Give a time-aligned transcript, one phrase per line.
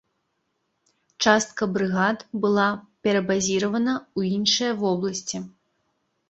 [1.25, 2.65] Частка брыгад была
[3.09, 5.37] перабазіравана ў іншыя вобласці.